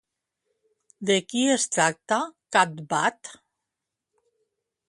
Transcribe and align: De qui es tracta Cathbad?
De 1.09 1.17
qui 1.33 1.43
es 1.57 1.67
tracta 1.77 2.19
Cathbad? 2.57 3.33